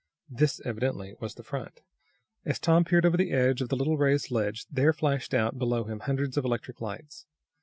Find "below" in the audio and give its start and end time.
5.59-5.83